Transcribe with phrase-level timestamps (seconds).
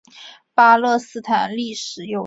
[0.55, 2.19] 巴勒斯坦历史悠久。